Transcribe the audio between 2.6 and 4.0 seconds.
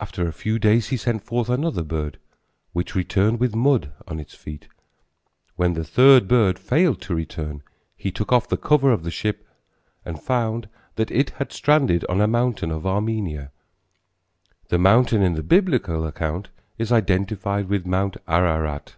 which returned with mud